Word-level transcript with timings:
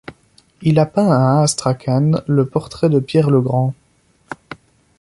Il 0.63 0.79
a 0.79 0.87
peint 0.87 1.11
à 1.11 1.43
Astrakhan 1.43 2.13
le 2.27 2.47
portrait 2.47 2.89
de 2.89 2.97
Pierre 2.99 3.29
le 3.29 3.39
Grand. 3.39 3.75